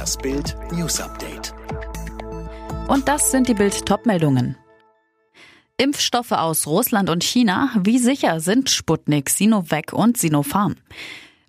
[0.00, 1.52] Das Bild News Update.
[2.88, 4.56] Und das sind die Bild Topmeldungen.
[5.76, 7.68] Impfstoffe aus Russland und China.
[7.78, 10.76] Wie sicher sind Sputnik, Sinovac und Sinopharm?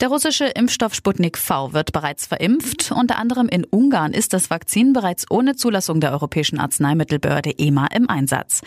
[0.00, 2.90] Der russische Impfstoff Sputnik V wird bereits verimpft.
[2.90, 8.10] Unter anderem in Ungarn ist das Vakzin bereits ohne Zulassung der Europäischen Arzneimittelbehörde EMA im
[8.10, 8.62] Einsatz.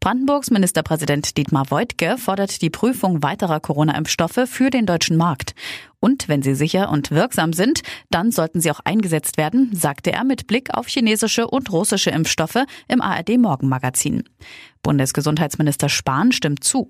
[0.00, 5.54] Brandenburgs Ministerpräsident Dietmar Woidke fordert die Prüfung weiterer Corona-Impfstoffe für den deutschen Markt.
[6.00, 10.24] Und wenn sie sicher und wirksam sind, dann sollten sie auch eingesetzt werden, sagte er
[10.24, 14.24] mit Blick auf chinesische und russische Impfstoffe im ARD Morgenmagazin.
[14.82, 16.88] Bundesgesundheitsminister Spahn stimmt zu.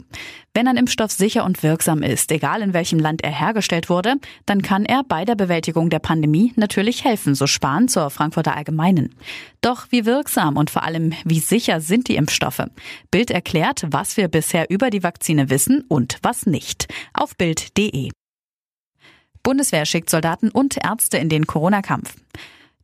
[0.54, 4.14] Wenn ein Impfstoff sicher und wirksam ist, egal in welchem Land er hergestellt wurde,
[4.46, 9.12] dann kann er bei der Bewältigung der Pandemie natürlich helfen, so Spahn zur Frankfurter Allgemeinen.
[9.60, 12.62] Doch wie wirksam und vor allem wie sicher sind die Impfstoffe?
[13.10, 16.86] Bild erklärt, was wir bisher über die Vakzine wissen und was nicht.
[17.12, 18.10] Auf Bild.de.
[19.42, 22.14] Bundeswehr schickt Soldaten und Ärzte in den Corona-Kampf.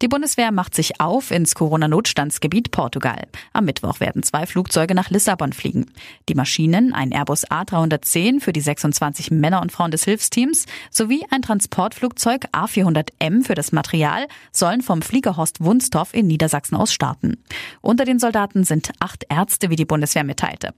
[0.03, 3.23] Die Bundeswehr macht sich auf ins Corona-Notstandsgebiet Portugal.
[3.55, 5.87] Am Mittwoch werden zwei Flugzeuge nach Lissabon fliegen.
[6.29, 11.41] Die Maschinen, ein Airbus A310 für die 26 Männer und Frauen des Hilfsteams sowie ein
[11.41, 17.43] Transportflugzeug A400M für das Material sollen vom Fliegerhorst Wunstorf in Niedersachsen aus starten.
[17.81, 20.75] Unter den Soldaten sind acht Ärzte, wie die Bundeswehr mitteilte.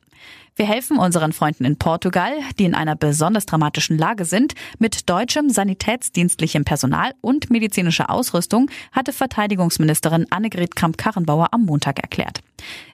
[0.59, 4.55] Wir helfen unseren Freunden in Portugal, die in einer besonders dramatischen Lage sind.
[4.81, 12.41] Mit deutschem sanitätsdienstlichem Personal und medizinischer Ausrüstung hatte Verteidigungsministerin Annegret Kramp-Karrenbauer am Montag erklärt.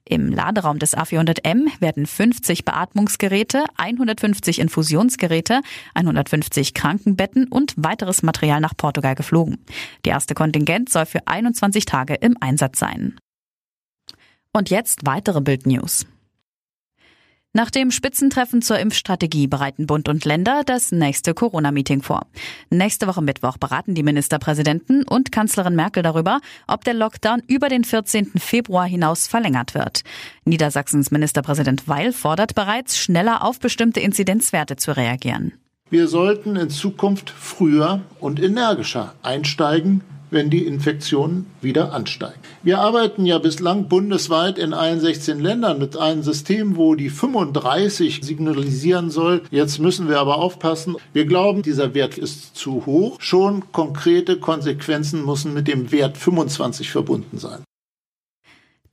[0.05, 5.63] Im Laderaum des A400M werden 50 Beatmungsgeräte, 150 Infusionsgeräte,
[5.95, 9.65] 150 Krankenbetten und weiteres Material nach Portugal geflogen.
[10.05, 13.17] Die erste Kontingent soll für 21 Tage im Einsatz sein.
[14.53, 16.05] Und jetzt weitere Bild News.
[17.57, 22.27] Nach dem Spitzentreffen zur Impfstrategie bereiten Bund und Länder das nächste Corona-Meeting vor.
[22.69, 27.85] Nächste Woche Mittwoch beraten die Ministerpräsidenten und Kanzlerin Merkel darüber, ob der Lockdown über den
[27.85, 28.33] 14.
[28.39, 30.03] Februar hinaus verlängert wird.
[30.45, 35.53] Niedersachsens Ministerpräsident Weil fordert bereits, schneller auf bestimmte Inzidenzwerte zu reagieren.
[35.91, 42.39] Wir sollten in Zukunft früher und energischer einsteigen, wenn die Infektionen wieder ansteigen.
[42.63, 48.21] Wir arbeiten ja bislang bundesweit in allen 16 Ländern mit einem System, wo die 35
[48.23, 49.43] signalisieren soll.
[49.51, 50.97] Jetzt müssen wir aber aufpassen.
[51.13, 53.17] Wir glauben, dieser Wert ist zu hoch.
[53.21, 57.65] Schon konkrete Konsequenzen müssen mit dem Wert 25 verbunden sein.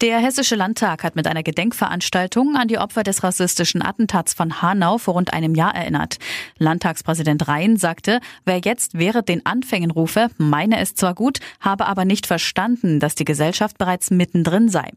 [0.02, 4.98] Der Hessische Landtag hat mit einer Gedenkveranstaltung an die Opfer des rassistischen Attentats von Hanau
[4.98, 6.18] vor rund einem Jahr erinnert.
[6.58, 12.04] Landtagspräsident Rhein sagte, wer jetzt während den Anfängen rufe, meine es zwar gut, habe aber
[12.04, 14.90] nicht verstanden, dass die Gesellschaft bereits mittendrin sei.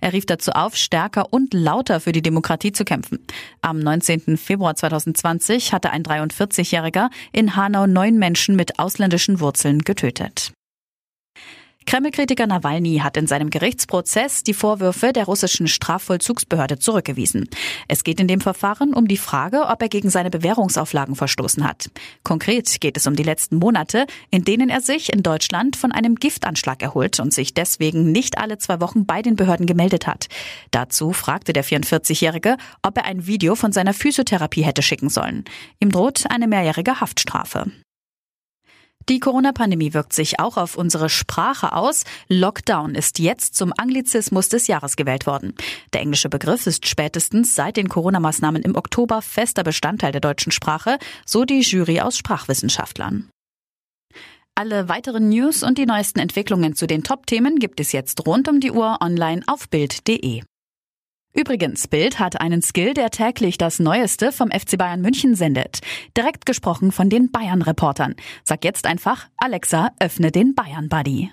[0.00, 3.18] Er rief dazu auf, stärker und lauter für die Demokratie zu kämpfen.
[3.62, 4.36] Am 19.
[4.36, 10.52] Februar 2020 hatte ein 43-Jähriger in Hanau neun Menschen mit ausländischen Wurzeln getötet.
[11.86, 17.48] Kreml-Kritiker Nawalny hat in seinem Gerichtsprozess die Vorwürfe der russischen Strafvollzugsbehörde zurückgewiesen.
[17.88, 21.90] Es geht in dem Verfahren um die Frage, ob er gegen seine Bewährungsauflagen verstoßen hat.
[22.22, 26.16] Konkret geht es um die letzten Monate, in denen er sich in Deutschland von einem
[26.16, 30.28] Giftanschlag erholt und sich deswegen nicht alle zwei Wochen bei den Behörden gemeldet hat.
[30.70, 35.44] Dazu fragte der 44-Jährige, ob er ein Video von seiner Physiotherapie hätte schicken sollen.
[35.80, 37.70] Ihm droht eine mehrjährige Haftstrafe.
[39.08, 42.04] Die Corona-Pandemie wirkt sich auch auf unsere Sprache aus.
[42.28, 45.54] Lockdown ist jetzt zum Anglizismus des Jahres gewählt worden.
[45.92, 50.98] Der englische Begriff ist spätestens seit den Corona-Maßnahmen im Oktober fester Bestandteil der deutschen Sprache,
[51.26, 53.28] so die Jury aus Sprachwissenschaftlern.
[54.54, 58.60] Alle weiteren News und die neuesten Entwicklungen zu den Top-Themen gibt es jetzt rund um
[58.60, 60.42] die Uhr online auf Bild.de.
[61.34, 65.80] Übrigens, Bild hat einen Skill, der täglich das Neueste vom FC Bayern München sendet.
[66.16, 68.16] Direkt gesprochen von den Bayern-Reportern.
[68.44, 71.30] Sag jetzt einfach, Alexa, öffne den Bayern-Buddy.